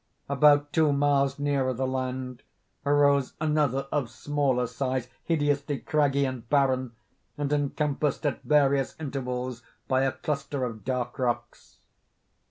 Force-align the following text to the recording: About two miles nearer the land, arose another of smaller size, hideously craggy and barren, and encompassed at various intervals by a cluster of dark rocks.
About 0.27 0.73
two 0.73 0.91
miles 0.91 1.37
nearer 1.37 1.75
the 1.75 1.85
land, 1.85 2.41
arose 2.87 3.33
another 3.39 3.85
of 3.91 4.09
smaller 4.09 4.65
size, 4.65 5.09
hideously 5.25 5.77
craggy 5.77 6.25
and 6.25 6.49
barren, 6.49 6.93
and 7.37 7.53
encompassed 7.53 8.25
at 8.25 8.41
various 8.41 8.95
intervals 8.99 9.61
by 9.87 10.01
a 10.01 10.11
cluster 10.13 10.63
of 10.63 10.83
dark 10.83 11.19
rocks. 11.19 11.77